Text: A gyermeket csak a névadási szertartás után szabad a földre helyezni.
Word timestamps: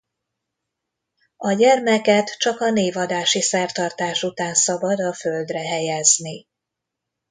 A 1.37 1.51
gyermeket 1.51 2.37
csak 2.37 2.59
a 2.61 2.71
névadási 2.71 3.41
szertartás 3.41 4.23
után 4.23 4.53
szabad 4.53 4.99
a 4.99 5.13
földre 5.13 5.59
helyezni. 5.67 6.47